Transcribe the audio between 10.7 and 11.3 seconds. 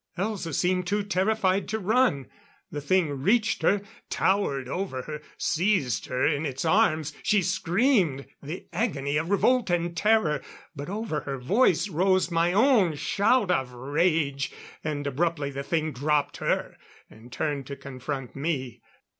but over